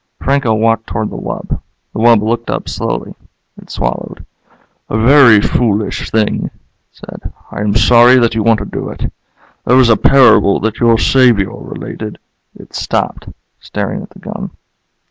[0.19, 1.61] Franco walked toward the wub.
[1.93, 3.13] The wub looked up slowly.
[3.61, 4.25] It swallowed.
[4.89, 6.51] "A very foolish thing," it
[6.91, 7.31] said.
[7.51, 9.13] "I am sorry that you want to do it.
[9.63, 12.17] There was a parable that your Saviour related"
[12.59, 13.29] It stopped,
[13.59, 14.49] staring at the gun.